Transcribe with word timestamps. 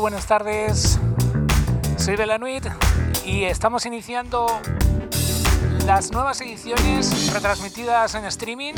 Buenas 0.00 0.26
tardes. 0.26 0.98
Soy 1.96 2.16
Belanuit 2.16 2.66
y 3.24 3.44
estamos 3.44 3.86
iniciando 3.86 4.46
las 5.86 6.10
nuevas 6.10 6.40
ediciones 6.40 7.32
retransmitidas 7.32 8.14
en 8.16 8.24
streaming. 8.24 8.74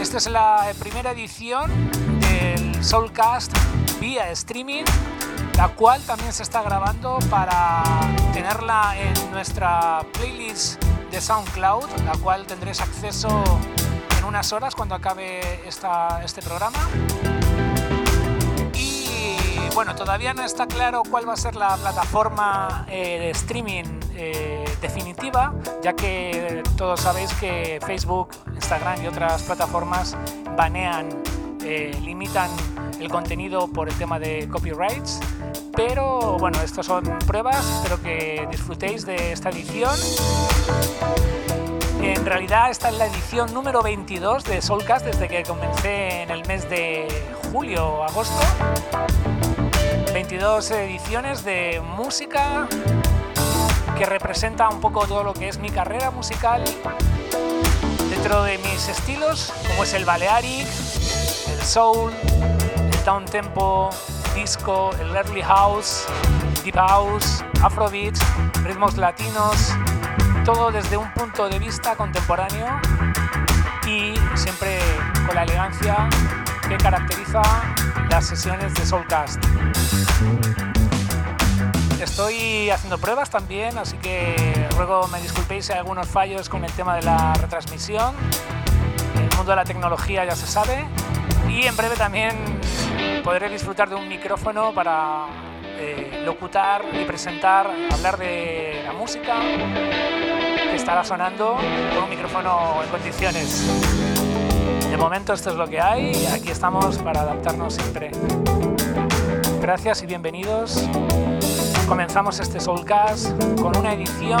Esta 0.00 0.18
es 0.18 0.28
la 0.28 0.70
primera 0.78 1.12
edición 1.12 1.70
del 2.20 2.84
Soulcast 2.84 3.52
vía 4.00 4.30
streaming, 4.32 4.84
la 5.56 5.68
cual 5.68 6.02
también 6.02 6.32
se 6.32 6.42
está 6.42 6.62
grabando 6.62 7.18
para 7.30 7.82
tenerla 8.34 8.94
en 8.98 9.30
nuestra 9.30 10.04
playlist 10.12 10.82
de 11.10 11.20
SoundCloud, 11.20 11.88
la 12.04 12.12
cual 12.18 12.46
tendréis 12.46 12.80
acceso 12.80 13.42
en 14.18 14.24
unas 14.24 14.52
horas 14.52 14.74
cuando 14.74 14.94
acabe 14.94 15.66
esta, 15.66 16.22
este 16.22 16.42
programa 16.42 16.78
bueno, 19.74 19.94
todavía 19.94 20.34
no 20.34 20.44
está 20.44 20.66
claro 20.66 21.02
cuál 21.08 21.28
va 21.28 21.32
a 21.32 21.36
ser 21.36 21.56
la 21.56 21.76
plataforma 21.76 22.86
eh, 22.88 23.18
de 23.18 23.30
streaming 23.30 23.84
eh, 24.14 24.64
definitiva, 24.80 25.54
ya 25.82 25.94
que 25.94 26.62
todos 26.76 27.00
sabéis 27.00 27.32
que 27.34 27.80
Facebook, 27.84 28.28
Instagram 28.54 29.02
y 29.02 29.06
otras 29.06 29.42
plataformas 29.42 30.16
banean, 30.56 31.08
eh, 31.64 31.96
limitan 32.02 32.50
el 33.00 33.08
contenido 33.08 33.66
por 33.68 33.88
el 33.88 33.94
tema 33.94 34.18
de 34.18 34.48
copyrights. 34.48 35.20
Pero 35.74 36.36
bueno, 36.38 36.60
estas 36.62 36.86
son 36.86 37.04
pruebas, 37.26 37.64
espero 37.76 38.00
que 38.02 38.46
disfrutéis 38.50 39.06
de 39.06 39.32
esta 39.32 39.48
edición. 39.50 39.94
En 42.02 42.26
realidad 42.26 42.70
esta 42.70 42.90
es 42.90 42.98
la 42.98 43.06
edición 43.06 43.54
número 43.54 43.82
22 43.82 44.44
de 44.44 44.60
Soulcast 44.60 45.06
desde 45.06 45.28
que 45.28 45.44
comencé 45.44 46.22
en 46.22 46.30
el 46.30 46.46
mes 46.46 46.68
de 46.68 47.06
julio 47.52 47.86
o 47.86 48.02
agosto. 48.02 48.42
22 50.32 50.70
ediciones 50.70 51.44
de 51.44 51.82
música 51.94 52.66
que 53.98 54.06
representa 54.06 54.66
un 54.70 54.80
poco 54.80 55.06
todo 55.06 55.22
lo 55.22 55.34
que 55.34 55.46
es 55.46 55.58
mi 55.58 55.68
carrera 55.68 56.10
musical 56.10 56.64
dentro 58.08 58.42
de 58.42 58.56
mis 58.56 58.88
estilos, 58.88 59.52
como 59.68 59.82
es 59.82 59.92
el 59.92 60.06
Balearic, 60.06 60.66
el 60.66 61.62
Soul, 61.62 62.14
el 62.24 63.04
Down 63.04 63.26
Tempo, 63.26 63.90
Disco, 64.34 64.92
el 65.02 65.14
Early 65.14 65.42
House, 65.42 66.06
Deep 66.64 66.76
House, 66.76 67.44
Afrobeat, 67.62 68.16
ritmos 68.64 68.96
latinos, 68.96 69.74
todo 70.46 70.70
desde 70.70 70.96
un 70.96 71.12
punto 71.12 71.46
de 71.50 71.58
vista 71.58 71.94
contemporáneo 71.94 72.68
y 73.86 74.14
siempre 74.34 74.78
con 75.26 75.34
la 75.34 75.42
elegancia 75.42 76.08
que 76.66 76.78
caracteriza 76.78 77.71
las 78.12 78.26
sesiones 78.26 78.74
de 78.74 78.84
Soulcast. 78.84 79.42
Estoy 81.98 82.68
haciendo 82.68 82.98
pruebas 82.98 83.30
también, 83.30 83.78
así 83.78 83.96
que 83.96 84.68
ruego 84.76 85.08
me 85.08 85.18
disculpéis 85.22 85.64
si 85.64 85.72
hay 85.72 85.78
algunos 85.78 86.06
fallos 86.08 86.50
con 86.50 86.62
el 86.62 86.70
tema 86.72 86.94
de 86.96 87.04
la 87.04 87.32
retransmisión. 87.32 88.14
El 89.16 89.34
mundo 89.34 89.52
de 89.52 89.56
la 89.56 89.64
tecnología 89.64 90.26
ya 90.26 90.36
se 90.36 90.46
sabe. 90.46 90.84
Y 91.48 91.62
en 91.62 91.74
breve 91.74 91.96
también 91.96 92.36
podré 93.24 93.48
disfrutar 93.48 93.88
de 93.88 93.94
un 93.94 94.06
micrófono 94.06 94.74
para 94.74 95.28
eh, 95.78 96.20
locutar 96.26 96.84
y 96.92 97.06
presentar, 97.06 97.70
hablar 97.90 98.18
de 98.18 98.82
la 98.84 98.92
música 98.92 99.40
que 99.40 100.76
estará 100.76 101.02
sonando 101.02 101.56
con 101.94 102.04
un 102.04 102.10
micrófono 102.10 102.82
en 102.84 102.90
condiciones. 102.90 104.11
Momento 105.02 105.32
esto 105.32 105.50
es 105.50 105.56
lo 105.56 105.66
que 105.66 105.80
hay, 105.80 106.12
aquí 106.26 106.52
estamos 106.52 106.96
para 106.98 107.22
adaptarnos 107.22 107.74
siempre. 107.74 108.12
Gracias 109.60 110.00
y 110.04 110.06
bienvenidos. 110.06 110.88
Comenzamos 111.88 112.38
este 112.38 112.60
Soulcast 112.60 113.36
con 113.60 113.76
una 113.76 113.94
edición 113.94 114.40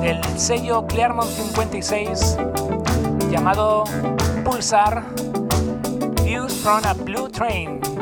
del 0.00 0.20
sello 0.36 0.84
Clearmont 0.88 1.30
56 1.30 2.36
llamado 3.30 3.84
Pulsar 4.44 5.04
Views 6.24 6.52
from 6.54 6.84
a 6.84 6.92
Blue 6.92 7.28
Train. 7.28 7.93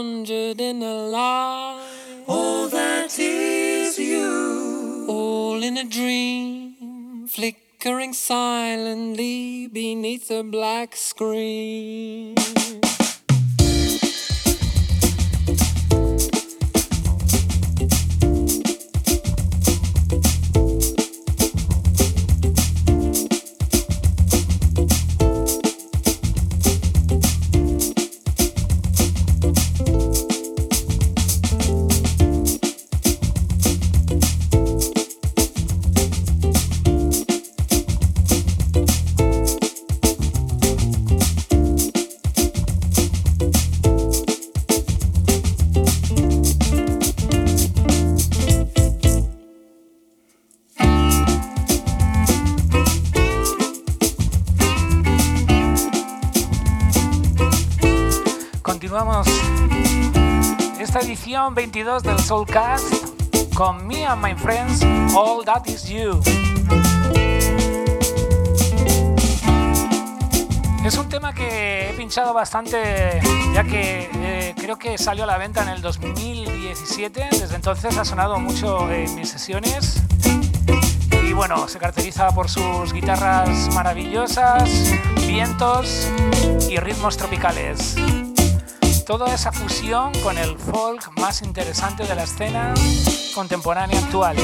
Conjured 0.00 0.60
in 0.62 0.82
a 0.82 0.94
lie. 0.94 1.78
All 2.26 2.68
that 2.68 3.18
is 3.18 3.98
you. 3.98 5.04
All 5.06 5.62
in 5.62 5.76
a 5.76 5.84
dream, 5.84 7.26
flickering 7.28 8.14
silently 8.14 9.66
beneath 9.66 10.30
a 10.30 10.42
black 10.42 10.96
screen. 10.96 12.34
22 61.82 62.02
del 62.02 62.18
Soulcast 62.18 63.54
con 63.54 63.86
Me 63.86 64.04
and 64.04 64.22
My 64.22 64.34
Friends, 64.34 64.84
All 65.16 65.42
That 65.46 65.64
Is 65.64 65.84
You. 65.84 66.20
Es 70.84 70.98
un 70.98 71.08
tema 71.08 71.32
que 71.32 71.88
he 71.88 71.94
pinchado 71.94 72.34
bastante 72.34 73.20
ya 73.54 73.64
que 73.64 74.10
eh, 74.12 74.54
creo 74.58 74.76
que 74.76 74.98
salió 74.98 75.24
a 75.24 75.26
la 75.26 75.38
venta 75.38 75.62
en 75.62 75.70
el 75.70 75.80
2017, 75.80 77.28
desde 77.30 77.54
entonces 77.54 77.96
ha 77.96 78.04
sonado 78.04 78.38
mucho 78.38 78.90
en 78.90 79.14
mis 79.14 79.30
sesiones. 79.30 80.02
Y 81.26 81.32
bueno, 81.32 81.66
se 81.66 81.78
caracteriza 81.78 82.28
por 82.34 82.50
sus 82.50 82.92
guitarras 82.92 83.74
maravillosas, 83.74 84.68
vientos 85.26 86.10
y 86.68 86.76
ritmos 86.76 87.16
tropicales 87.16 87.96
toda 89.18 89.34
esa 89.34 89.50
fusión 89.50 90.12
con 90.22 90.38
el 90.38 90.56
folk 90.56 91.10
más 91.18 91.42
interesante 91.42 92.04
de 92.06 92.14
la 92.14 92.22
escena 92.22 92.72
contemporánea 93.34 93.98
actual. 93.98 94.36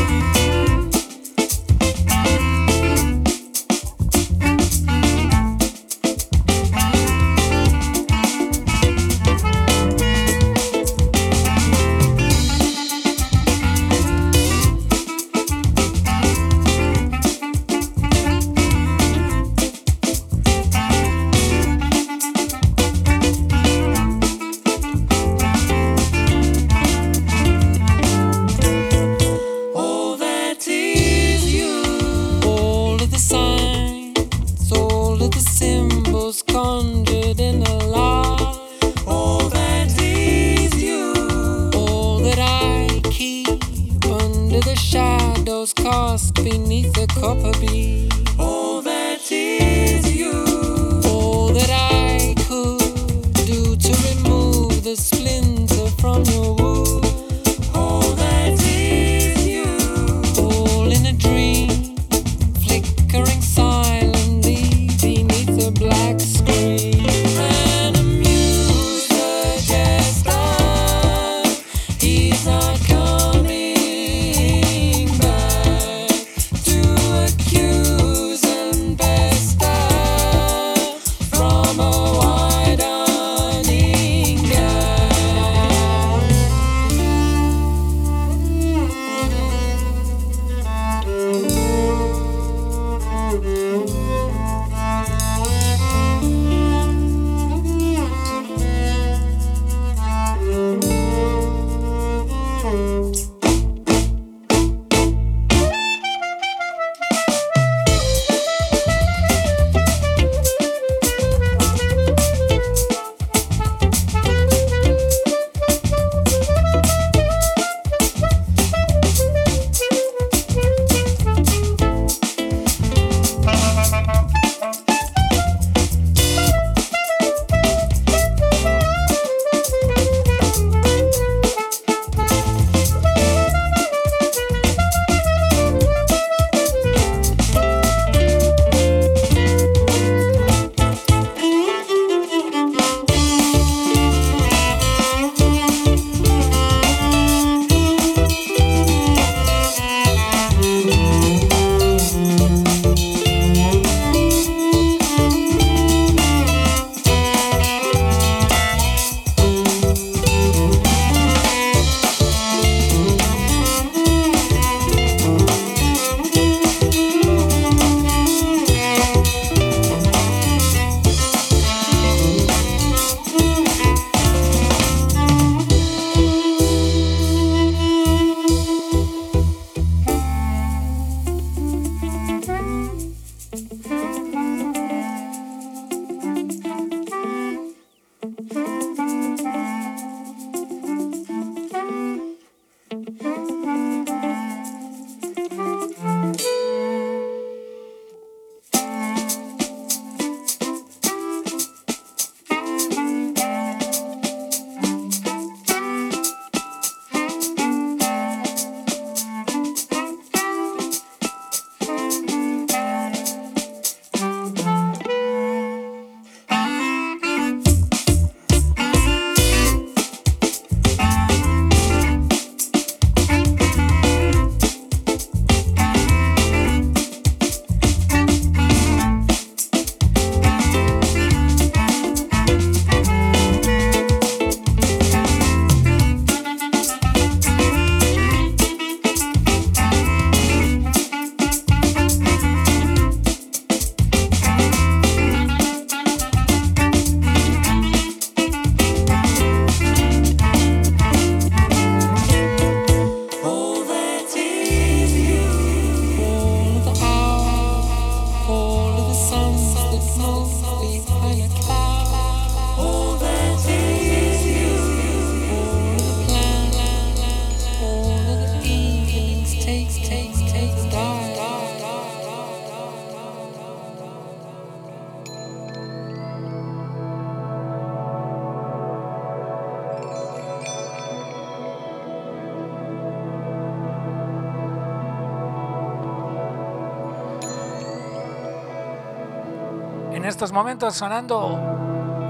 Sonando 290.78 291.58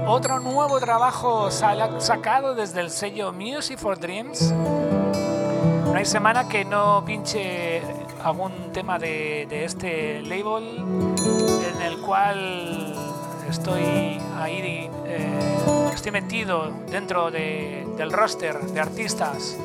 otro 0.07 0.39
nuevo 0.39 0.79
trabajo 0.79 1.51
sacado 1.51 2.55
desde 2.55 2.79
el 2.79 2.89
sello 2.89 3.33
Music 3.33 3.77
for 3.77 3.99
Dreams. 3.99 4.53
No 4.53 5.93
hay 5.93 6.05
semana 6.05 6.47
que 6.47 6.63
no 6.63 7.03
pinche 7.05 7.81
algún 8.23 8.71
tema 8.71 8.97
de, 8.97 9.65
este 9.65 10.21
label 10.21 10.77
en 11.75 11.81
el 11.81 11.99
cual 11.99 12.95
estoy 13.49 14.17
ahí, 14.37 14.89
eh, 15.05 15.89
estoy 15.93 16.13
metido 16.13 16.71
dentro 16.89 17.29
del 17.29 18.11
roster 18.11 18.61
de 18.61 18.79
artistas 18.79 19.57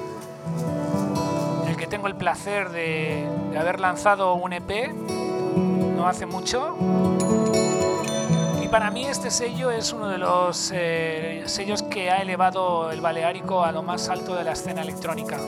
el 1.68 1.76
que 1.76 1.86
tengo 1.86 2.08
el 2.08 2.16
placer 2.16 2.70
de 2.70 3.28
haber 3.56 3.78
lanzado 3.78 4.34
un 4.34 4.52
EP 4.52 4.92
no 4.92 6.08
hace 6.08 6.26
mucho 6.26 6.76
para 8.72 8.90
mí 8.90 9.04
este 9.04 9.30
sello 9.30 9.70
es 9.70 9.92
uno 9.92 10.08
de 10.08 10.16
los 10.16 10.72
eh, 10.74 11.42
sellos 11.44 11.82
que 11.82 12.10
ha 12.10 12.22
elevado 12.22 12.90
el 12.90 13.02
Baleárico 13.02 13.62
a 13.62 13.70
lo 13.70 13.82
más 13.82 14.08
alto 14.08 14.34
de 14.34 14.44
la 14.44 14.52
escena 14.52 14.80
electrónica. 14.80 15.38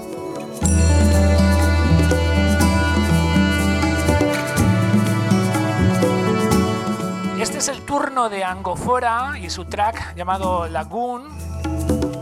Este 7.40 7.57
es 7.57 7.69
el 7.69 7.81
turno 7.87 8.28
de 8.28 8.45
Angofora 8.45 9.38
y 9.40 9.49
su 9.49 9.64
track 9.64 10.14
llamado 10.14 10.69
Lagoon, 10.69 11.23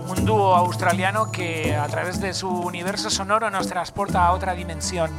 un 0.08 0.24
dúo 0.24 0.54
australiano 0.54 1.32
que 1.32 1.74
a 1.74 1.88
través 1.88 2.20
de 2.20 2.32
su 2.32 2.48
universo 2.48 3.10
sonoro 3.10 3.50
nos 3.50 3.66
transporta 3.66 4.24
a 4.24 4.32
otra 4.32 4.54
dimensión. 4.54 5.10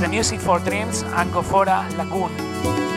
The 0.00 0.08
Music 0.08 0.40
for 0.40 0.58
Dreams, 0.58 1.02
Angofora 1.02 1.84
Lagoon. 1.98 2.89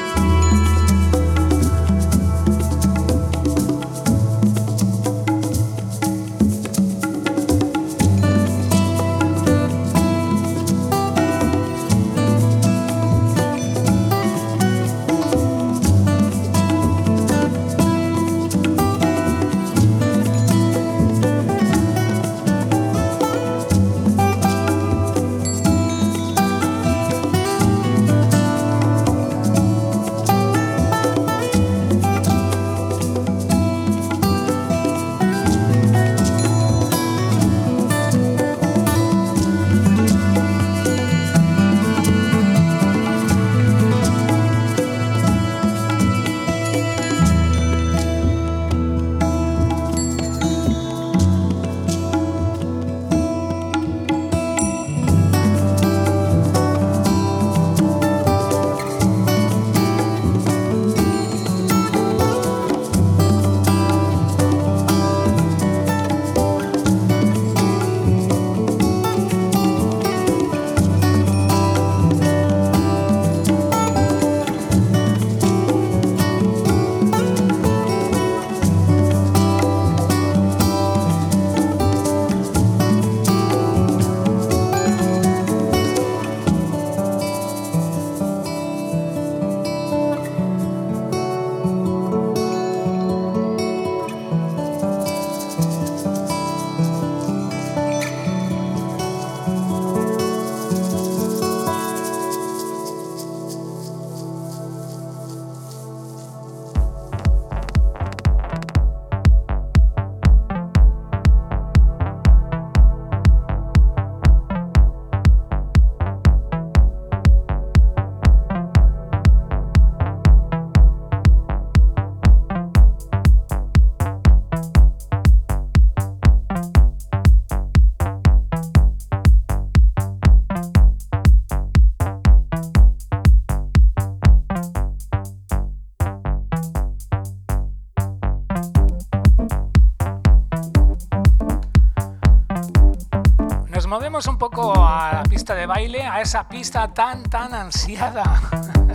Un 144.13 144.37
poco 144.37 144.73
a 144.75 145.11
la 145.11 145.23
pista 145.23 145.55
de 145.55 145.65
baile, 145.65 146.03
a 146.03 146.21
esa 146.21 146.47
pista 146.47 146.93
tan, 146.93 147.23
tan 147.23 147.51
ansiada. 147.51 148.39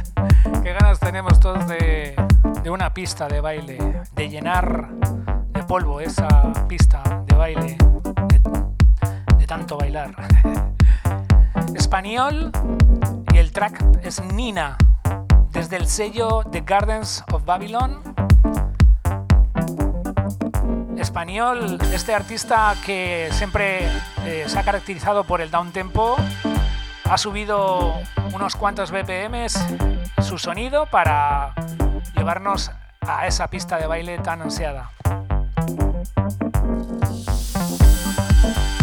Qué 0.63 0.73
ganas 0.73 1.01
tenemos 1.01 1.41
todos 1.41 1.67
de, 1.67 2.15
una 2.71 2.95
pista 2.95 3.27
de 3.27 3.41
baile, 3.41 4.03
de 4.15 4.29
llenar 4.29 4.89
de 5.49 5.65
polvo 5.65 5.99
esa 5.99 6.53
pista 6.69 7.03
de 7.27 7.35
baile, 7.35 7.77
de, 9.39 9.47
tanto 9.47 9.77
bailar. 9.77 10.15
Español 11.75 12.53
y 13.33 13.39
el 13.39 13.51
track 13.51 13.99
es 14.05 14.23
Nina, 14.23 14.77
desde 15.51 15.79
el 15.79 15.89
sello 15.89 16.45
The 16.45 16.61
Gardens 16.61 17.25
of 17.33 17.45
Babylon 17.45 18.08
español, 21.29 21.77
este 21.93 22.15
artista 22.15 22.75
que 22.87 23.29
siempre 23.33 23.87
eh, 24.25 24.45
se 24.47 24.59
ha 24.59 24.63
caracterizado 24.63 25.25
por 25.25 25.43
el 25.43 25.51
down 25.51 25.73
tempo, 25.73 26.17
ha 27.05 27.19
subido 27.19 27.93
unos 28.33 28.57
cuantos 28.57 28.91
BPMs 28.91 29.63
su 30.23 30.39
sonido 30.39 30.87
para 30.87 31.53
llevarnos 32.17 32.71
a 33.03 33.27
esa 33.27 33.49
pista 33.49 33.77
de 33.77 33.87
baile 33.87 34.19
tan 34.21 34.41
ansiada. 34.41 34.91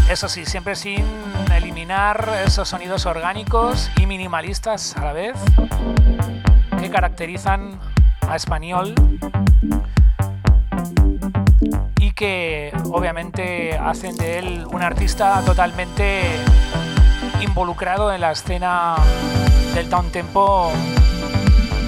Eso 0.08 0.30
sí, 0.30 0.46
siempre 0.46 0.76
sin 0.76 1.04
eliminar 1.52 2.30
esos 2.46 2.70
sonidos 2.70 3.08
orgánicos 3.08 3.90
y 4.00 4.06
minimalistas 4.06 4.96
a 4.98 5.06
la 5.06 5.14
vez 5.14 5.36
que 6.80 6.92
caracterizan 6.92 7.80
a 8.30 8.36
español 8.36 8.94
que 12.16 12.72
obviamente 12.92 13.78
hacen 13.78 14.16
de 14.16 14.40
él 14.40 14.68
un 14.72 14.82
artista 14.82 15.42
totalmente 15.46 16.24
involucrado 17.42 18.14
en 18.14 18.22
la 18.22 18.32
escena 18.32 18.96
del 19.74 19.90
down 19.90 20.10
tempo, 20.12 20.72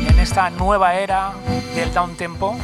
en 0.05 0.19
esta 0.19 0.49
nueva 0.49 0.95
era 0.95 1.31
del 1.73 1.93
down 1.93 2.15
tempo. 2.15 2.57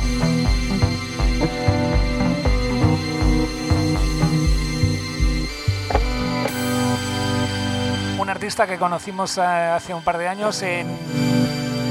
Un 8.19 8.29
artista 8.29 8.67
que 8.67 8.77
conocimos 8.77 9.37
eh, 9.37 9.41
hace 9.41 9.93
un 9.93 10.03
par 10.03 10.17
de 10.17 10.27
años 10.27 10.61
en, 10.63 10.87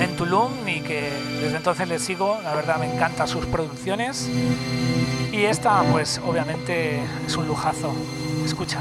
en 0.01 0.17
Tulum 0.17 0.69
y 0.69 0.83
que 0.83 1.11
desde 1.41 1.57
entonces 1.57 1.89
le 1.89 1.99
sigo, 1.99 2.39
la 2.45 2.55
verdad 2.55 2.77
me 2.77 2.93
encantan 2.93 3.27
sus 3.27 3.47
producciones 3.47 4.31
y 5.33 5.45
esta, 5.45 5.83
pues 5.91 6.21
obviamente 6.25 7.01
es 7.27 7.37
un 7.37 7.49
lujazo. 7.49 7.93
Escucha. 8.45 8.81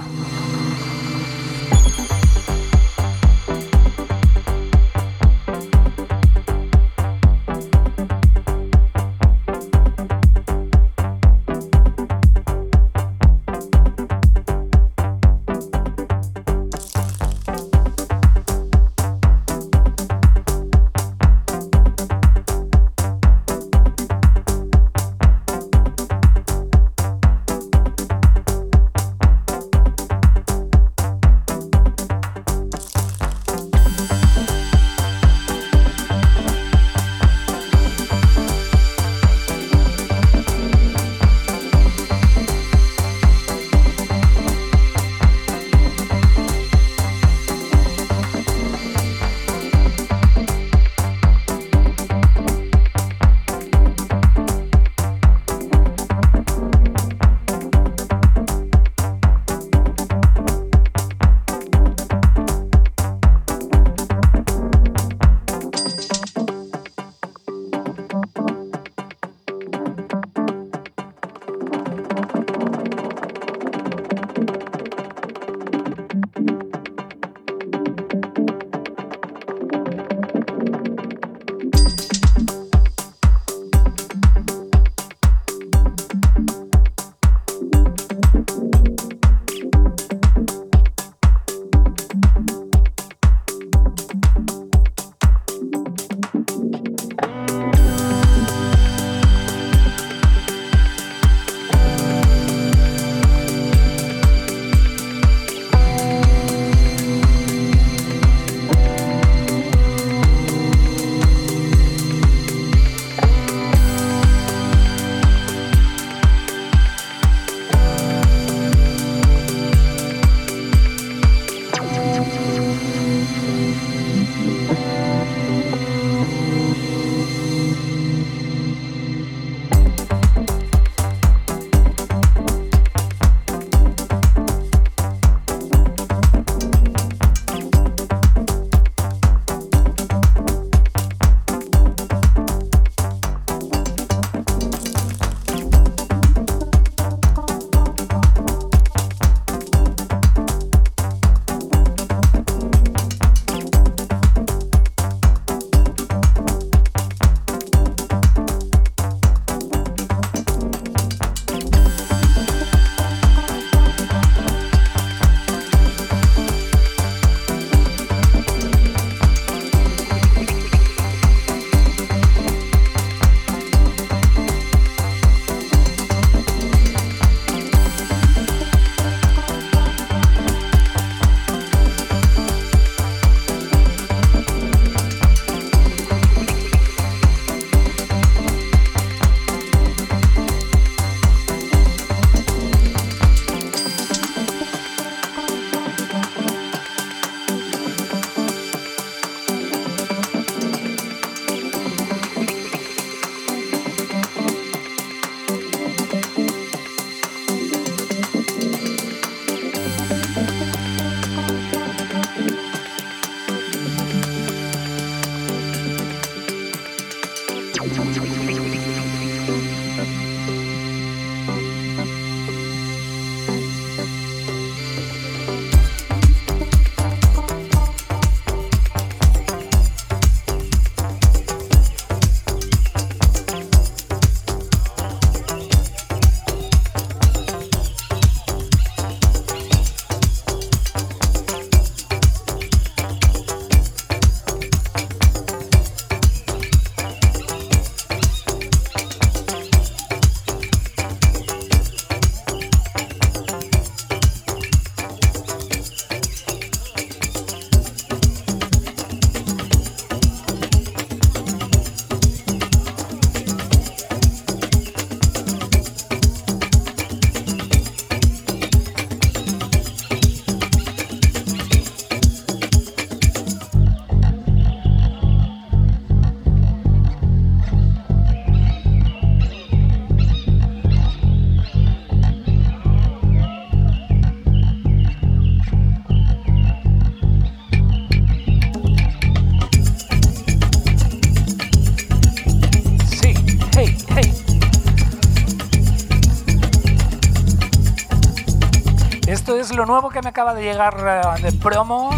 Lo 299.76 299.86
nuevo 299.86 300.10
que 300.10 300.22
me 300.22 300.30
acaba 300.30 300.54
de 300.54 300.64
llegar 300.64 300.96
eh, 301.38 301.42
de 301.42 301.52
promo. 301.54 302.10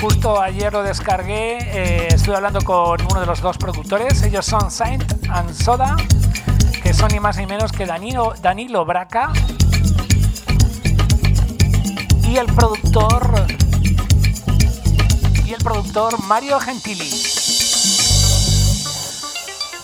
Justo 0.00 0.40
ayer 0.40 0.72
lo 0.72 0.82
descargué, 0.82 1.58
eh, 1.60 2.08
estuve 2.12 2.36
hablando 2.36 2.60
con 2.62 3.00
uno 3.02 3.20
de 3.20 3.26
los 3.26 3.40
dos 3.40 3.58
productores, 3.58 4.22
ellos 4.22 4.46
son 4.46 4.70
Saint 4.70 5.02
and 5.28 5.52
Soda, 5.52 5.96
que 6.82 6.94
son 6.94 7.08
ni 7.12 7.18
más 7.18 7.36
ni 7.36 7.46
menos 7.46 7.72
que 7.72 7.84
Danilo, 7.84 8.34
Danilo 8.40 8.84
Braca 8.84 9.32
y 12.22 12.36
el 12.36 12.46
productor 12.46 13.46
y 15.44 15.52
el 15.52 15.62
productor 15.64 16.22
Mario 16.24 16.60
Gentili. 16.60 17.47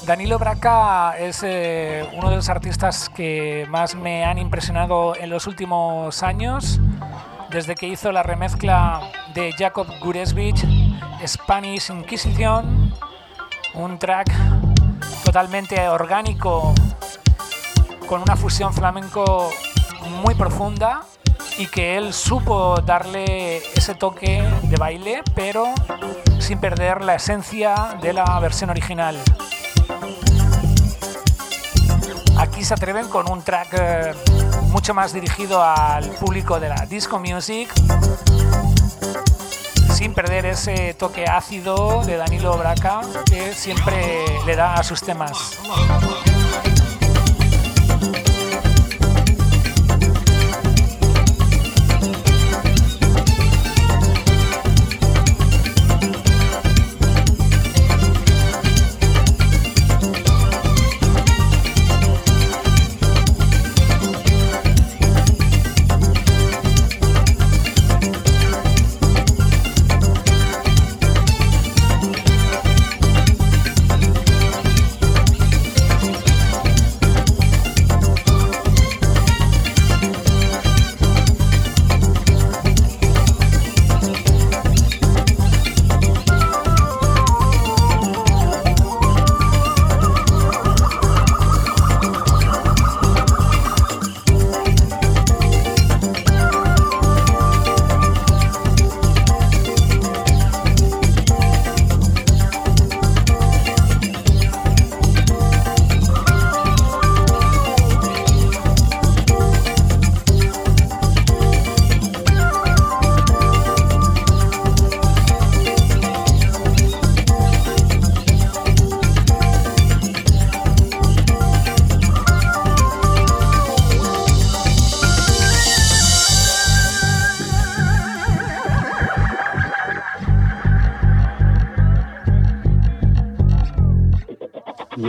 Danilo 0.06 0.38
Braca 0.38 1.16
es 1.18 1.42
eh, 1.42 2.06
uno 2.12 2.28
de 2.28 2.36
los 2.36 2.50
artistas 2.50 3.08
que 3.08 3.66
más 3.70 3.94
me 3.94 4.24
han 4.24 4.36
impresionado 4.38 5.16
en 5.16 5.30
los 5.30 5.46
últimos 5.46 6.22
años, 6.22 6.78
desde 7.48 7.74
que 7.74 7.86
hizo 7.86 8.12
la 8.12 8.22
remezcla 8.22 9.00
de 9.32 9.52
Jacob 9.52 9.86
Guresvich, 10.00 10.62
Spanish 11.26 11.90
Inquisition, 11.90 12.92
un 13.72 13.98
track 13.98 14.30
totalmente 15.24 15.88
orgánico 15.88 16.74
con 18.06 18.20
una 18.20 18.36
fusión 18.36 18.74
flamenco 18.74 19.50
muy 20.22 20.34
profunda 20.34 21.00
y 21.56 21.66
que 21.66 21.96
él 21.96 22.12
supo 22.12 22.78
darle 22.82 23.62
ese 23.74 23.94
toque 23.94 24.46
de 24.64 24.76
baile, 24.76 25.22
pero 25.34 25.72
sin 26.40 26.58
perder 26.58 27.02
la 27.02 27.14
esencia 27.14 27.96
de 28.02 28.12
la 28.12 28.38
versión 28.40 28.68
original. 28.68 29.16
Se 32.64 32.72
atreven 32.72 33.08
con 33.08 33.30
un 33.30 33.42
track 33.42 33.68
eh, 33.72 34.14
mucho 34.68 34.94
más 34.94 35.12
dirigido 35.12 35.62
al 35.62 36.08
público 36.12 36.58
de 36.58 36.70
la 36.70 36.86
disco 36.86 37.18
music, 37.18 37.70
sin 39.92 40.14
perder 40.14 40.46
ese 40.46 40.94
toque 40.94 41.26
ácido 41.26 42.02
de 42.06 42.16
Danilo 42.16 42.56
Braca 42.56 43.02
que 43.26 43.52
siempre 43.52 44.24
le 44.46 44.56
da 44.56 44.76
a 44.76 44.82
sus 44.82 45.02
temas. 45.02 45.58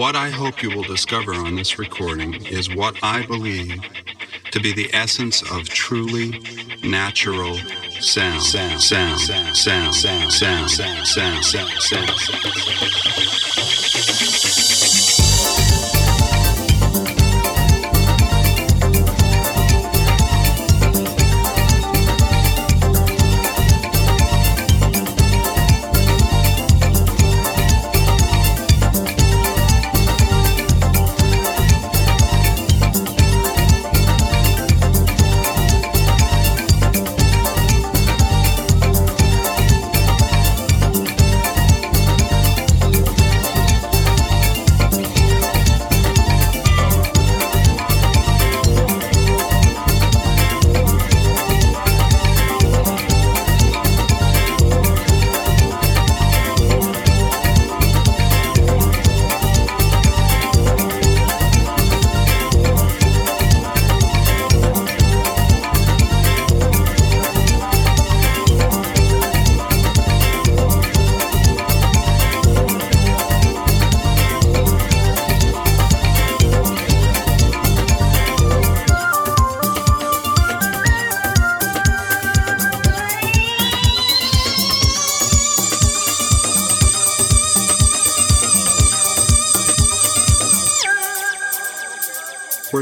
What 0.05 0.15
I 0.15 0.29
hope 0.29 0.61
you 0.61 0.69
will 0.69 0.83
discover 0.83 1.33
on 1.33 1.55
this 1.55 1.79
recording 1.79 2.35
is 2.45 2.75
what 2.75 2.95
I 3.01 3.25
believe 3.25 3.81
to 4.51 4.59
be 4.59 4.71
the 4.71 4.87
essence 4.93 5.41
of 5.51 5.67
truly 5.67 6.43
natural 6.83 7.55
sound. 7.99 8.43
Sound, 8.43 8.79
sound, 8.79 9.19
sound, 9.19 9.57
sound, 9.57 9.95
sound, 9.95 10.31
sound, 10.31 10.69
sound, 10.69 11.07
sound, 11.07 11.43
sound, 11.43 11.81
sound. 11.81 12.11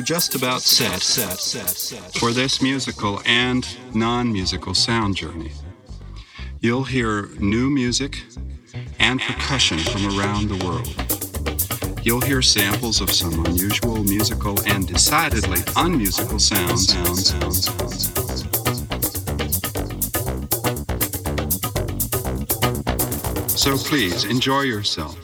Just 0.02 0.36
about 0.36 0.62
set, 0.62 1.02
set, 1.02 1.40
set, 1.40 1.70
set 1.70 2.16
for 2.16 2.32
this 2.32 2.62
musical 2.62 3.22
and 3.26 3.68
non 3.94 4.32
musical 4.32 4.74
sound 4.74 5.16
journey. 5.16 5.52
You'll 6.60 6.86
hear 6.86 7.28
new 7.40 7.70
music 7.70 8.24
and 9.00 9.20
percussion 9.20 9.80
from 9.80 10.18
around 10.18 10.50
the 10.50 10.66
world. 10.66 10.88
You'll 12.06 12.22
hear 12.22 12.42
samples 12.42 13.02
of 13.02 13.12
some 13.12 13.46
unusual 13.46 14.04
musical 14.04 14.60
and 14.66 14.88
decidedly 14.88 15.60
unmusical 15.76 16.40
sounds. 16.40 16.88
sounds, 16.88 17.30
sounds, 17.30 17.66
sounds. 17.66 18.14
So 23.62 23.78
please 23.78 24.26
enjoy 24.26 24.62
yourself. 24.62 25.18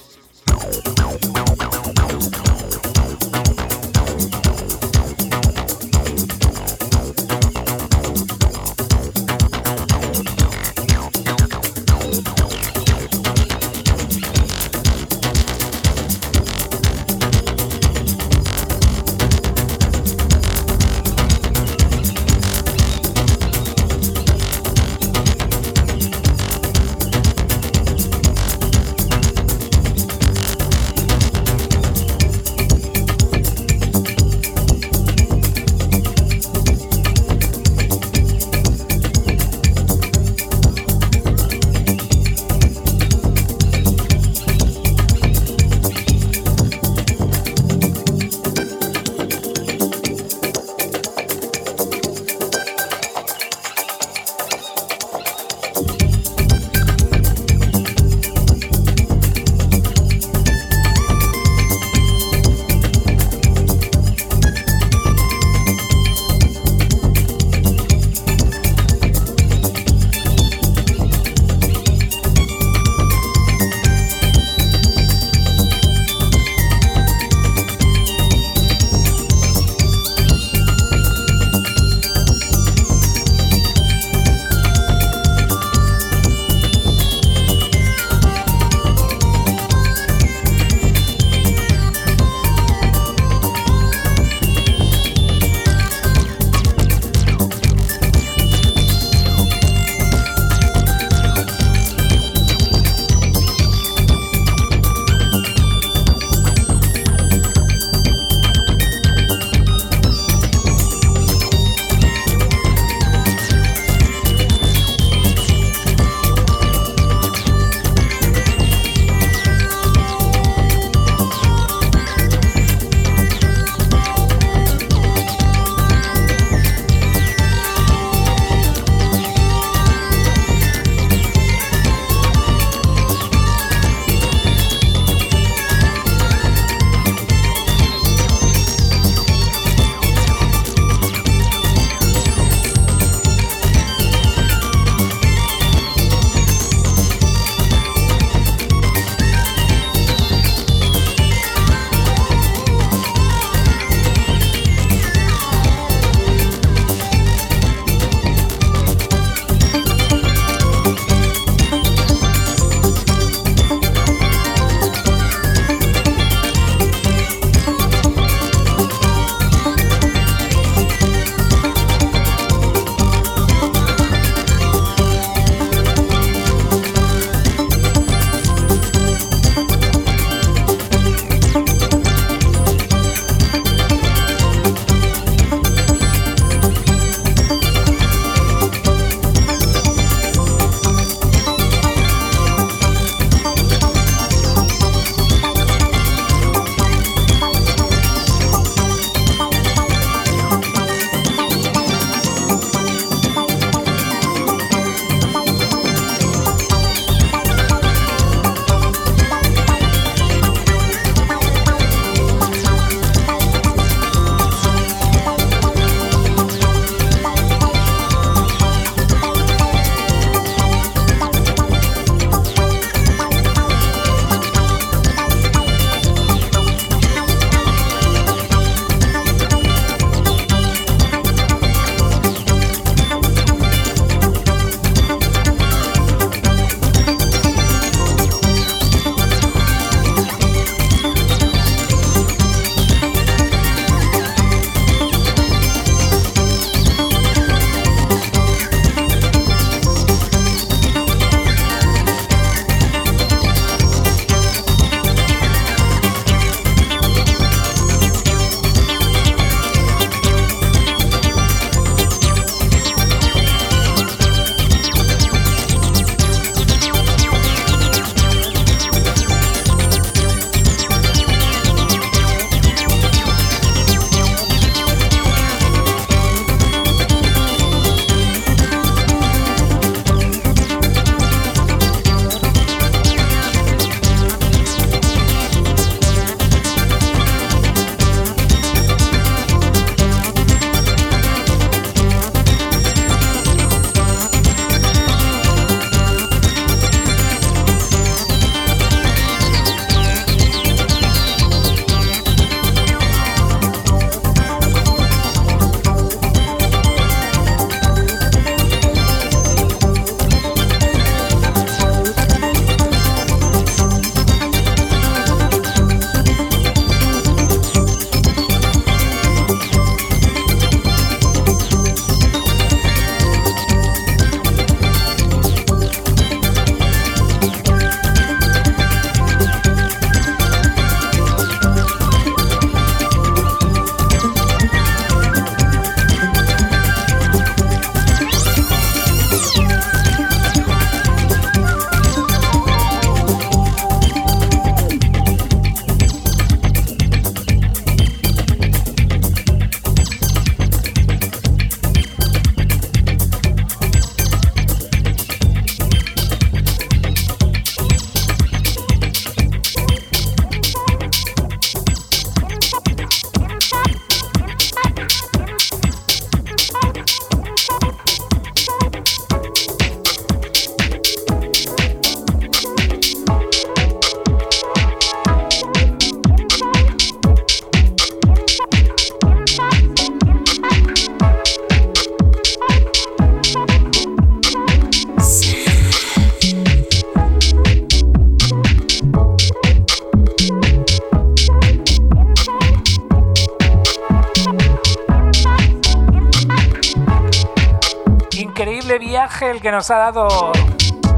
Que 399.61 399.71
nos 399.71 399.89
ha 399.91 399.97
dado 399.97 400.51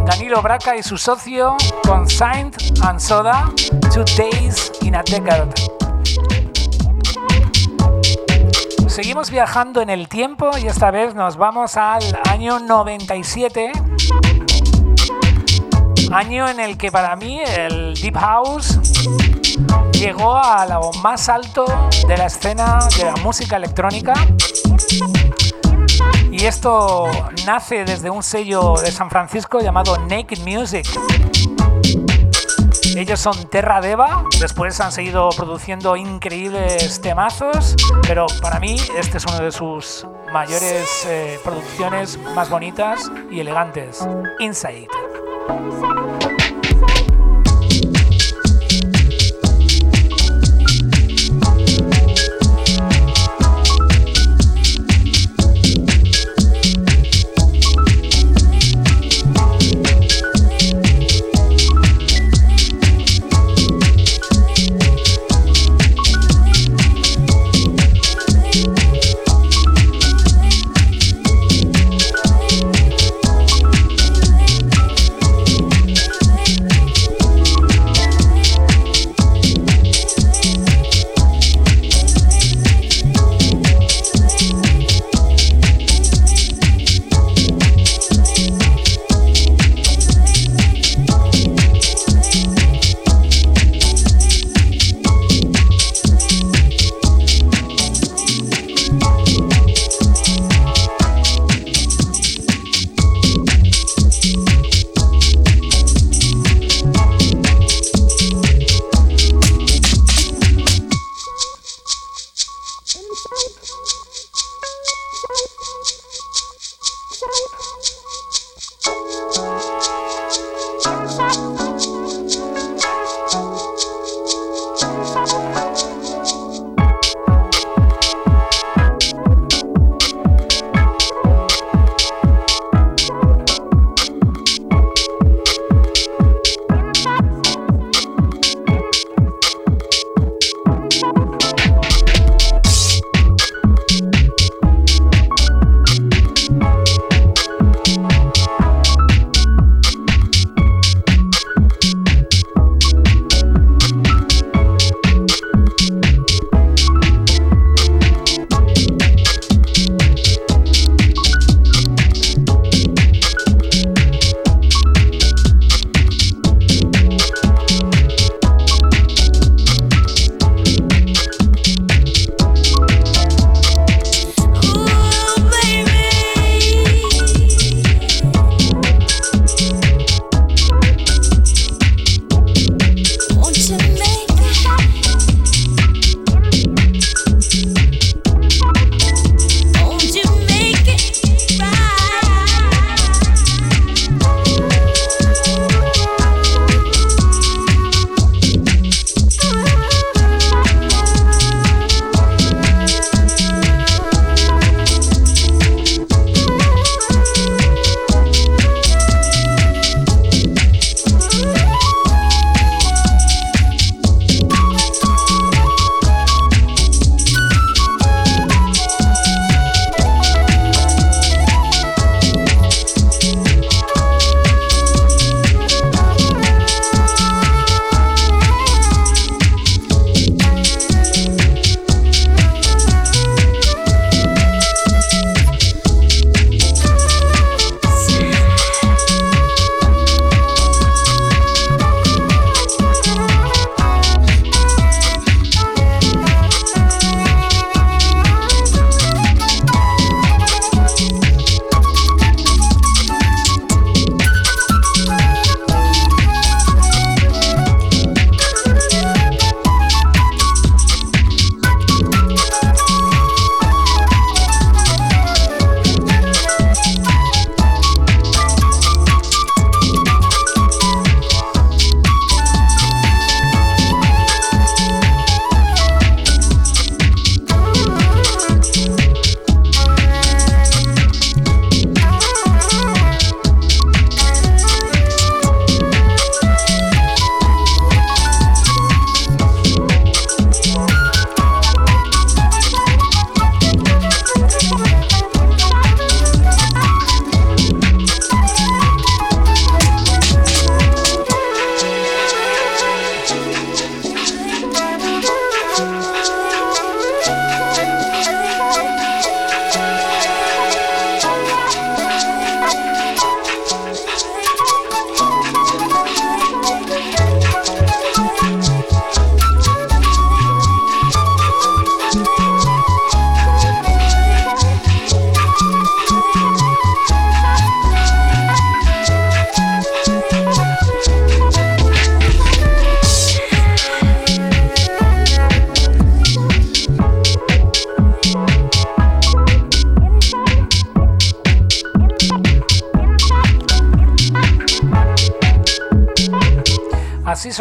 Danilo 0.05 0.41
Braca 0.41 0.75
y 0.75 0.83
su 0.83 0.97
socio 0.97 1.55
con 1.85 2.09
Saint 2.09 2.55
and 2.83 2.99
Soda, 2.99 3.51
Two 3.93 4.03
Days 4.17 4.71
in 4.81 4.95
a 4.95 5.03
Decade. 5.03 5.49
Seguimos 8.87 9.29
viajando 9.29 9.81
en 9.81 9.89
el 9.89 10.07
tiempo 10.07 10.51
y 10.57 10.67
esta 10.67 10.91
vez 10.91 11.13
nos 11.13 11.37
vamos 11.37 11.77
al 11.77 12.03
año 12.29 12.59
97, 12.59 13.71
año 16.11 16.47
en 16.47 16.59
el 16.59 16.77
que 16.77 16.91
para 16.91 17.15
mí 17.15 17.41
el 17.41 17.93
Deep 17.93 18.17
House 18.17 18.79
llegó 19.93 20.37
a 20.37 20.65
lo 20.65 20.91
más 21.03 21.29
alto 21.29 21.65
de 22.07 22.17
la 22.17 22.25
escena 22.25 22.79
de 22.97 23.05
la 23.05 23.15
música 23.17 23.57
electrónica. 23.57 24.13
Y 26.41 26.45
esto 26.47 27.07
nace 27.45 27.85
desde 27.85 28.09
un 28.09 28.23
sello 28.23 28.73
de 28.81 28.91
San 28.91 29.11
Francisco 29.11 29.59
llamado 29.59 29.95
Naked 29.99 30.39
Music. 30.39 30.87
Ellos 32.95 33.19
son 33.19 33.47
Terra 33.47 33.79
Deva, 33.79 34.23
después 34.39 34.79
han 34.81 34.91
seguido 34.91 35.29
produciendo 35.37 35.95
increíbles 35.95 36.99
temazos, 36.99 37.75
pero 38.07 38.25
para 38.41 38.59
mí 38.59 38.75
este 38.97 39.19
es 39.19 39.25
uno 39.27 39.37
de 39.37 39.51
sus 39.51 40.07
mayores 40.33 41.05
eh, 41.05 41.39
producciones 41.43 42.17
más 42.33 42.49
bonitas 42.49 43.11
y 43.29 43.39
elegantes, 43.39 44.03
Inside. 44.39 44.87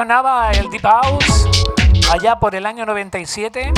Sonaba 0.01 0.51
el 0.53 0.71
Deep 0.71 0.81
House 0.81 1.47
allá 2.11 2.39
por 2.39 2.55
el 2.55 2.65
año 2.65 2.87
97. 2.87 3.71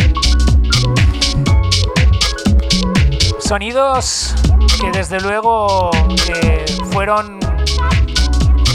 Sonidos 3.41 4.33
que 4.81 4.93
desde 4.93 5.21
luego 5.21 5.91
eh, 6.29 6.65
fueron 6.93 7.41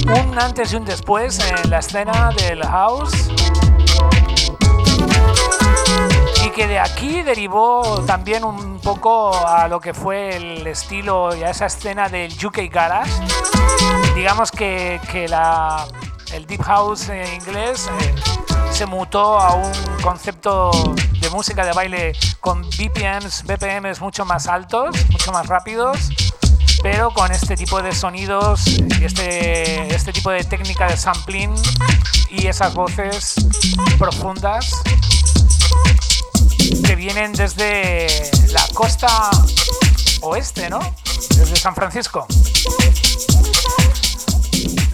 un 0.09 0.37
antes 0.37 0.73
y 0.73 0.75
un 0.75 0.83
después 0.83 1.39
en 1.39 1.69
la 1.69 1.79
escena 1.79 2.31
del 2.35 2.65
house 2.65 3.29
y 6.45 6.49
que 6.49 6.67
de 6.67 6.79
aquí 6.79 7.21
derivó 7.21 8.03
también 8.05 8.43
un 8.43 8.81
poco 8.81 9.33
a 9.47 9.69
lo 9.69 9.79
que 9.79 9.93
fue 9.93 10.35
el 10.35 10.67
estilo 10.67 11.33
y 11.33 11.43
a 11.43 11.51
esa 11.51 11.67
escena 11.67 12.09
del 12.09 12.33
UK 12.45 12.69
Garage. 12.69 13.11
Digamos 14.15 14.51
que, 14.51 14.99
el 16.33 16.45
Deep 16.45 16.61
House 16.63 17.09
en 17.09 17.33
inglés 17.33 17.89
eh, 17.99 18.15
se 18.71 18.85
mutó 18.85 19.39
a 19.39 19.55
un 19.55 19.71
concepto 20.01 20.71
de 21.19 21.29
música 21.29 21.65
de 21.65 21.73
baile 21.73 22.13
con 22.39 22.61
BPMs, 22.61 23.43
BPMs 23.43 24.01
mucho 24.01 24.25
más 24.25 24.47
altos, 24.47 24.95
mucho 25.09 25.31
más 25.31 25.47
rápidos 25.47 26.09
pero 26.81 27.11
con 27.11 27.31
este 27.31 27.55
tipo 27.55 27.81
de 27.81 27.93
sonidos 27.93 28.67
y 28.67 29.03
este, 29.03 29.93
este 29.93 30.13
tipo 30.13 30.29
de 30.29 30.43
técnica 30.43 30.87
de 30.87 30.97
sampling 30.97 31.53
y 32.29 32.47
esas 32.47 32.73
voces 32.73 33.35
profundas 33.97 34.71
que 36.83 36.95
vienen 36.95 37.33
desde 37.33 38.07
la 38.51 38.63
costa 38.73 39.29
oeste, 40.21 40.69
¿no? 40.69 40.79
Desde 41.35 41.55
San 41.55 41.75
Francisco. 41.75 42.27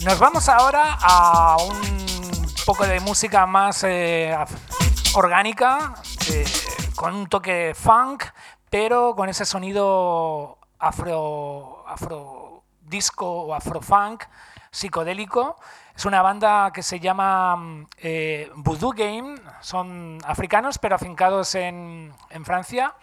Nos 0.04 0.18
vamos 0.18 0.50
ahora 0.50 0.98
a 1.00 1.56
un 1.58 2.46
poco 2.66 2.86
de 2.86 3.00
música 3.00 3.46
más 3.46 3.84
eh, 3.84 4.36
orgánica, 5.14 5.94
eh, 6.30 6.44
con 6.94 7.14
un 7.14 7.26
toque 7.26 7.74
funk, 7.74 8.24
pero 8.68 9.14
con 9.16 9.30
ese 9.30 9.46
sonido 9.46 10.58
afro, 10.78 11.84
afro 11.88 12.64
disco 12.82 13.26
o 13.26 13.54
afrofunk 13.54 14.24
psicodélico. 14.70 15.56
Es 15.96 16.04
una 16.04 16.20
banda 16.20 16.70
que 16.74 16.82
se 16.82 17.00
llama 17.00 17.86
eh, 17.96 18.50
Voodoo 18.56 18.90
Game, 18.90 19.36
son 19.62 20.18
africanos 20.26 20.76
pero 20.76 20.96
afincados 20.96 21.54
en, 21.54 22.12
Francia. 22.44 22.94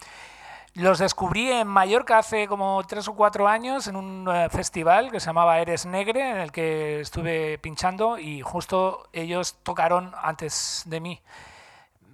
Los 0.73 0.99
descubrí 0.99 1.51
en 1.51 1.67
Mallorca 1.67 2.17
hace 2.17 2.47
como 2.47 2.81
tres 2.87 3.07
o 3.07 3.13
cuatro 3.13 3.47
años 3.47 3.87
en 3.87 3.95
un 3.97 4.27
eh, 4.33 4.49
festival 4.49 5.11
que 5.11 5.19
se 5.19 5.27
llamaba 5.27 5.59
Eres 5.59 5.85
Negre, 5.85 6.31
en 6.31 6.37
el 6.37 6.51
que 6.51 7.01
estuve 7.01 7.57
pinchando 7.57 8.17
y 8.17 8.41
justo 8.41 9.09
ellos 9.11 9.57
tocaron 9.63 10.13
antes 10.21 10.83
de 10.85 10.99
mí 11.01 11.21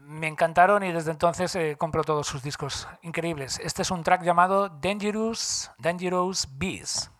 me 0.07 0.27
encantaron 0.27 0.83
y 0.83 0.91
desde 0.93 1.11
entonces 1.11 1.53
eh, 1.55 1.75
compro 1.77 2.03
todos 2.03 2.25
sus 2.25 2.41
discos 2.41 2.87
increíbles. 3.01 3.59
Este 3.61 3.81
es 3.81 3.91
un 3.91 4.03
track 4.03 4.23
llamado 4.23 4.69
Dangerous, 4.69 5.69
Dangerous 5.77 6.47
Bees. 6.57 7.11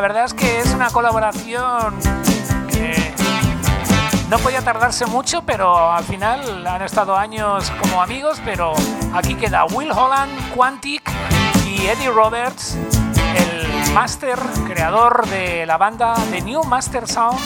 La 0.00 0.08
verdad 0.08 0.24
es 0.24 0.32
que 0.32 0.60
es 0.60 0.72
una 0.72 0.88
colaboración 0.88 1.94
que 2.70 3.12
no 4.30 4.38
podía 4.38 4.62
tardarse 4.62 5.04
mucho, 5.04 5.42
pero 5.42 5.92
al 5.92 6.04
final 6.04 6.66
han 6.66 6.80
estado 6.80 7.18
años 7.18 7.70
como 7.82 8.00
amigos, 8.00 8.40
pero 8.42 8.72
aquí 9.12 9.34
queda 9.34 9.66
Will 9.66 9.92
Holland, 9.92 10.54
Quantic 10.54 11.02
y 11.66 11.86
Eddie 11.86 12.08
Roberts, 12.08 12.78
el 13.36 13.92
máster 13.92 14.38
creador 14.66 15.26
de 15.28 15.66
la 15.66 15.76
banda 15.76 16.14
The 16.30 16.40
New 16.40 16.64
Master 16.64 17.06
Sound. 17.06 17.38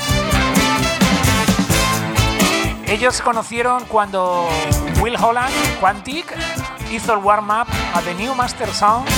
Ellos 2.87 3.17
se 3.17 3.23
conocieron 3.25 3.85
cuando 3.87 4.49
Will 5.01 5.17
Holland, 5.17 5.53
Quantic, 5.81 6.33
hizo 6.93 7.15
el 7.15 7.19
warm-up 7.19 7.67
a 7.95 8.01
The 8.03 8.15
New 8.15 8.33
Master 8.37 8.73
Sound 8.73 9.09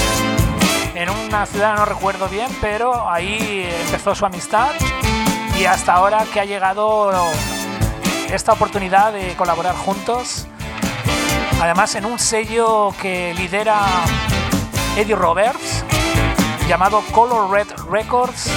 en 0.97 1.11
una 1.11 1.45
ciudad, 1.45 1.77
no 1.77 1.85
recuerdo 1.85 2.29
bien, 2.29 2.49
pero 2.61 3.09
ahí 3.09 3.69
empezó 3.85 4.15
su 4.15 4.25
amistad 4.25 4.71
y 5.59 5.67
hasta 5.67 5.93
ahora 5.93 6.25
que 6.33 6.41
ha 6.41 6.45
llegado 6.45 7.13
esta 8.33 8.55
oportunidad 8.55 9.13
de 9.13 9.35
colaborar 9.35 9.77
juntos. 9.77 10.47
Además 11.61 11.95
en 11.97 12.07
un 12.07 12.19
sello 12.19 12.95
que 13.01 13.35
lidera 13.35 13.83
Eddie 14.97 15.15
Roberts, 15.15 15.85
llamado 16.67 17.03
Color 17.13 17.51
Red 17.51 17.69
Records. 17.91 18.51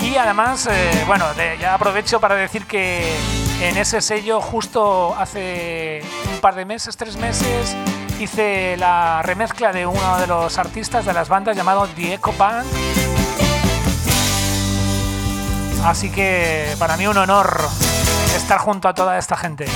Y 0.00 0.16
además, 0.16 0.66
eh, 0.70 1.04
bueno, 1.06 1.24
ya 1.58 1.74
aprovecho 1.74 2.20
para 2.20 2.34
decir 2.34 2.66
que 2.66 3.16
en 3.62 3.76
ese 3.76 4.00
sello 4.00 4.40
justo 4.40 5.14
hace 5.18 6.02
un 6.32 6.40
par 6.40 6.54
de 6.54 6.64
meses, 6.64 6.96
tres 6.96 7.16
meses, 7.16 7.76
hice 8.20 8.76
la 8.76 9.22
remezcla 9.22 9.72
de 9.72 9.86
uno 9.86 10.18
de 10.18 10.26
los 10.26 10.58
artistas 10.58 11.06
de 11.06 11.12
las 11.12 11.28
bandas 11.28 11.56
llamado 11.56 11.88
The 11.88 12.14
Echo 12.14 12.32
Band. 12.36 12.66
Así 15.84 16.10
que 16.10 16.74
para 16.78 16.96
mí 16.96 17.06
un 17.06 17.16
honor 17.16 17.66
estar 18.36 18.58
junto 18.58 18.88
a 18.88 18.94
toda 18.94 19.16
esta 19.18 19.36
gente. 19.36 19.66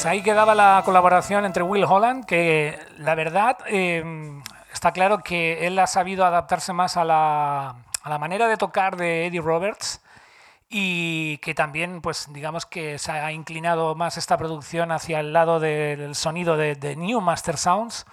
Pues 0.00 0.06
ahí 0.06 0.22
quedaba 0.22 0.54
la 0.54 0.80
colaboración 0.82 1.44
entre 1.44 1.62
Will 1.62 1.84
Holland, 1.84 2.24
que 2.24 2.78
la 2.96 3.14
verdad 3.14 3.58
eh, 3.66 4.02
está 4.72 4.92
claro 4.92 5.18
que 5.18 5.66
él 5.66 5.78
ha 5.78 5.86
sabido 5.86 6.24
adaptarse 6.24 6.72
más 6.72 6.96
a 6.96 7.04
la, 7.04 7.76
manera 8.18 8.48
de 8.48 8.56
tocar 8.56 8.96
de 8.96 9.26
Eddie 9.26 9.42
Roberts 9.42 10.00
y 10.70 11.36
que 11.42 11.52
también, 11.52 12.00
pues 12.00 12.32
digamos 12.32 12.64
que 12.64 12.98
se 12.98 13.12
ha 13.12 13.30
inclinado 13.30 13.94
más 13.94 14.16
esta 14.16 14.38
producción 14.38 14.90
hacia 14.90 15.20
el 15.20 15.34
lado 15.34 15.60
del 15.60 16.14
sonido 16.14 16.56
de, 16.56 16.76
de 16.76 16.96
New 16.96 17.20
Master 17.20 17.58
Sounds. 17.58 18.06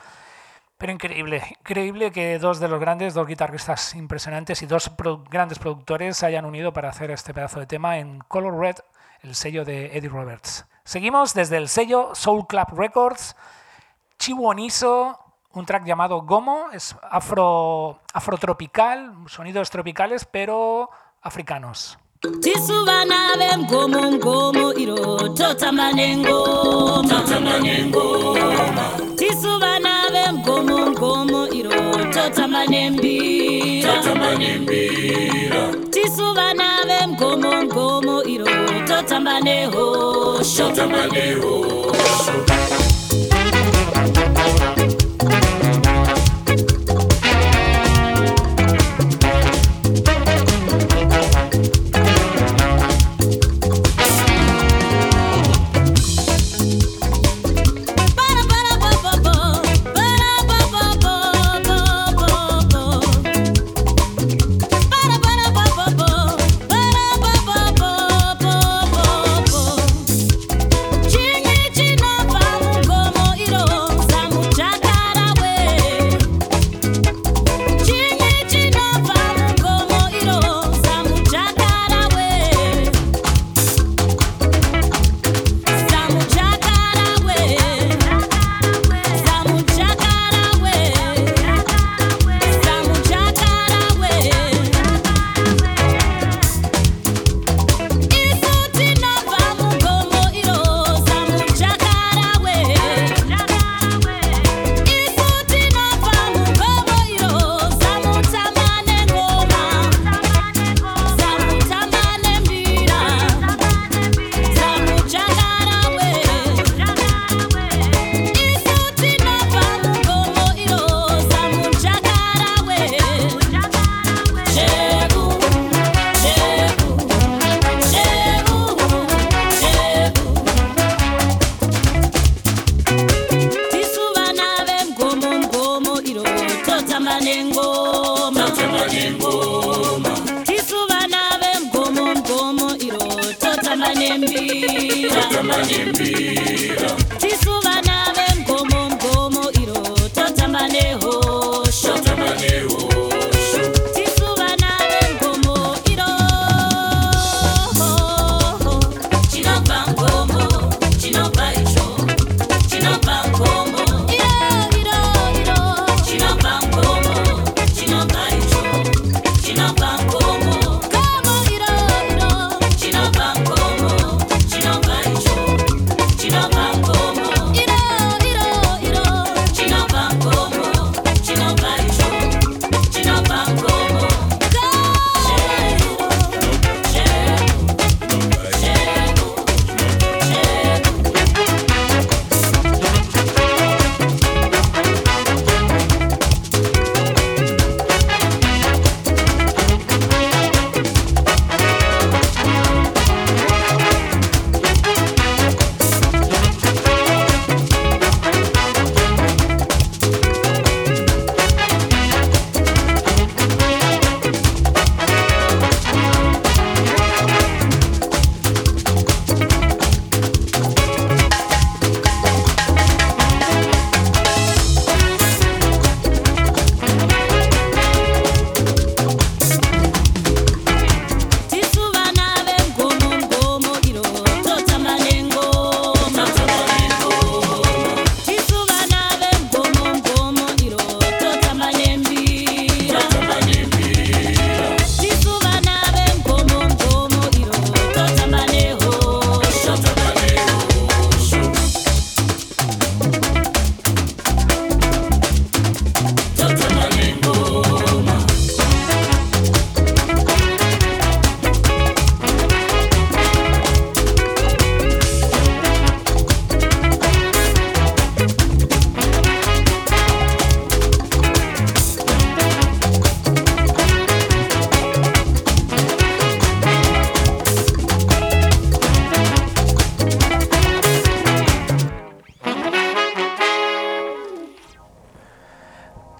Pero 0.77 0.91
increíble, 0.91 1.41
increíble 1.61 2.11
que 2.11 2.38
dos 2.38 2.59
de 2.59 2.67
los 2.67 2.81
grandes, 2.81 3.13
dos 3.13 3.25
guitarristas 3.25 3.95
impresionantes 3.95 4.61
y 4.61 4.65
dos 4.65 4.91
grandes 5.29 5.57
productores 5.57 6.17
se 6.17 6.25
hayan 6.25 6.43
unido 6.43 6.73
para 6.73 6.89
hacer 6.89 7.11
este 7.11 7.33
pedazo 7.33 7.61
de 7.61 7.65
tema 7.65 7.97
en 7.97 8.19
Color 8.27 8.59
Red, 8.59 8.75
el 9.21 9.35
sello 9.35 9.63
de 9.63 9.97
Eddie 9.97 10.09
Roberts. 10.09 10.65
Seguimos 10.88 11.33
desde 11.33 11.57
el 11.57 11.67
sello 11.67 12.15
Soul 12.15 12.47
Club 12.47 12.67
Records, 12.77 13.35
Chihuoniso, 14.17 15.19
un 15.51 15.65
track 15.65 15.83
llamado 15.83 16.21
Gomo, 16.21 16.67
es 16.71 16.95
afro, 17.01 17.99
afrotropical, 18.13 19.13
sonidos 19.27 19.69
tropicales, 19.69 20.23
pero 20.23 20.89
africanos. 21.21 21.99
Totamanengo 29.38 29.53
tisuvana 29.53 29.93
vengomo 30.13 30.91
ngomo 30.91 31.41
iro 31.53 31.71
totamanembira 32.13 33.93
tisuvana 35.93 36.67
vengomo 36.88 37.51
ngomo 37.63 38.23
iro 38.23 38.45
totambanehosho 38.88 40.65
tisu 40.75 41.53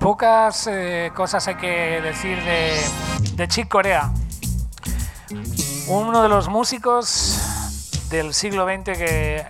Pocas 0.08 0.68
eh, 0.72 1.12
cosas 1.14 1.45
hay 1.49 1.55
que 1.55 1.99
decir 1.99 2.41
de, 2.41 2.80
de 3.36 3.47
Chick 3.49 3.68
Corea. 3.68 4.10
Uno 5.89 6.24
de 6.24 6.30
los 6.30 6.47
músicos 6.47 7.38
del 8.10 8.34
siglo 8.34 8.66
XX 8.66 8.97
que 8.97 9.45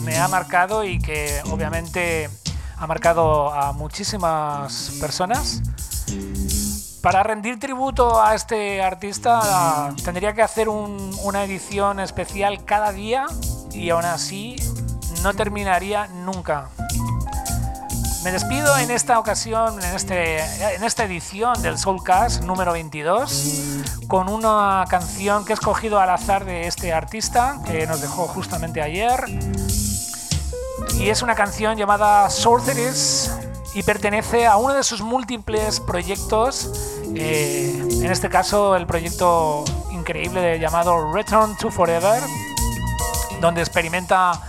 me 0.00 0.18
ha 0.18 0.26
marcado 0.26 0.82
y 0.82 0.98
que 0.98 1.40
obviamente 1.48 2.28
ha 2.76 2.88
marcado 2.88 3.54
a 3.54 3.72
muchísimas 3.72 4.94
personas. 5.00 5.62
Para 7.00 7.22
rendir 7.22 7.60
tributo 7.60 8.20
a 8.20 8.34
este 8.34 8.82
artista 8.82 9.94
tendría 10.04 10.32
que 10.32 10.42
hacer 10.42 10.68
un- 10.68 11.16
una 11.22 11.44
edición 11.44 12.00
especial 12.00 12.64
cada 12.64 12.90
día 12.90 13.26
y 13.70 13.90
aún 13.90 14.06
así 14.06 14.56
no 15.22 15.34
terminaría 15.34 16.08
nunca. 16.08 16.68
Me 18.24 18.32
despido 18.32 18.74
en 18.78 18.90
esta 18.90 19.18
ocasión, 19.18 19.78
en, 19.84 19.94
este, 19.94 20.40
en 20.74 20.82
esta 20.82 21.04
edición 21.04 21.60
del 21.60 21.76
Soulcast 21.76 22.42
número 22.42 22.72
22, 22.72 24.06
con 24.08 24.30
una 24.30 24.86
canción 24.88 25.44
que 25.44 25.52
he 25.52 25.54
escogido 25.54 26.00
al 26.00 26.08
azar 26.08 26.46
de 26.46 26.66
este 26.66 26.94
artista 26.94 27.60
que 27.66 27.86
nos 27.86 28.00
dejó 28.00 28.26
justamente 28.26 28.80
ayer. 28.80 29.26
Y 30.94 31.10
es 31.10 31.20
una 31.20 31.34
canción 31.34 31.76
llamada 31.76 32.30
Sorceress 32.30 33.30
y 33.74 33.82
pertenece 33.82 34.46
a 34.46 34.56
uno 34.56 34.72
de 34.72 34.84
sus 34.84 35.02
múltiples 35.02 35.80
proyectos, 35.80 36.70
eh, 37.14 37.78
en 37.78 38.10
este 38.10 38.30
caso 38.30 38.74
el 38.74 38.86
proyecto 38.86 39.64
increíble 39.90 40.58
llamado 40.58 41.12
Return 41.12 41.58
to 41.58 41.70
Forever, 41.70 42.22
donde 43.42 43.60
experimenta 43.60 44.40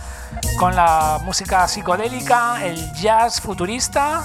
con 0.58 0.74
la 0.74 1.20
música 1.24 1.66
psicodélica, 1.68 2.64
el 2.64 2.92
jazz 2.94 3.40
futurista 3.40 4.22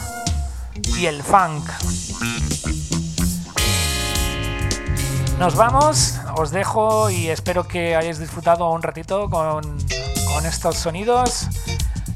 y 0.97 1.05
el 1.05 1.21
funk. 1.23 1.69
Nos 5.39 5.55
vamos, 5.55 6.19
os 6.37 6.51
dejo 6.51 7.09
y 7.09 7.29
espero 7.29 7.67
que 7.67 7.95
hayáis 7.95 8.19
disfrutado 8.19 8.69
un 8.71 8.81
ratito 8.81 9.29
con, 9.29 9.61
con 10.33 10.45
estos 10.45 10.77
sonidos. 10.77 11.47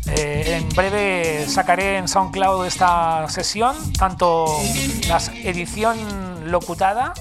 Eh, 0.08 0.58
en 0.58 0.70
breve 0.70 1.48
sacaré 1.50 1.98
en 1.98 2.08
SoundCloud 2.08 2.66
esta 2.66 3.28
sesión, 3.28 3.76
tanto 3.94 4.46
la 5.08 5.18
edición 5.44 6.52
locutada 6.52 7.14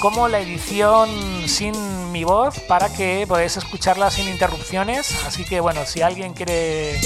como 0.00 0.28
la 0.28 0.40
edición 0.40 1.08
sin 1.46 2.12
mi 2.12 2.24
voz 2.24 2.58
para 2.60 2.92
que 2.92 3.24
podáis 3.26 3.56
escucharla 3.56 4.10
sin 4.10 4.28
interrupciones. 4.28 5.14
Así 5.26 5.44
que 5.44 5.60
bueno, 5.60 5.84
si 5.86 6.02
alguien 6.02 6.32
quiere 6.32 6.98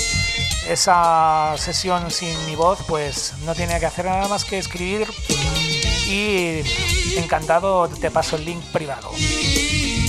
esa 0.68 1.54
sesión 1.56 2.10
sin 2.10 2.46
mi 2.46 2.56
voz, 2.56 2.78
pues 2.86 3.34
no 3.44 3.54
tiene 3.54 3.78
que 3.80 3.86
hacer 3.86 4.04
nada 4.04 4.28
más 4.28 4.44
que 4.44 4.58
escribir 4.58 5.08
y 6.08 6.62
encantado 7.16 7.88
te 7.88 8.10
paso 8.10 8.36
el 8.36 8.44
link 8.44 8.62
privado. 8.72 9.10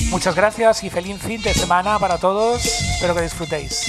Muchas 0.09 0.35
gracias 0.35 0.83
y 0.83 0.89
feliz 0.89 1.21
fin 1.21 1.41
de 1.41 1.53
semana 1.53 1.97
para 1.99 2.17
todos. 2.17 2.65
Espero 2.65 3.15
que 3.15 3.21
disfrutéis. 3.21 3.85